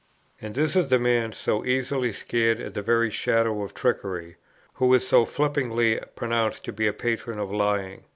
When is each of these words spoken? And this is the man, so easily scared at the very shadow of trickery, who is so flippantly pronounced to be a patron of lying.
And 0.41 0.55
this 0.55 0.75
is 0.75 0.89
the 0.89 0.97
man, 0.97 1.31
so 1.31 1.63
easily 1.63 2.11
scared 2.11 2.59
at 2.59 2.73
the 2.73 2.81
very 2.81 3.11
shadow 3.11 3.61
of 3.61 3.75
trickery, 3.75 4.37
who 4.73 4.91
is 4.95 5.07
so 5.07 5.25
flippantly 5.25 5.99
pronounced 6.15 6.63
to 6.65 6.73
be 6.73 6.87
a 6.87 6.91
patron 6.93 7.37
of 7.37 7.51
lying. 7.51 8.05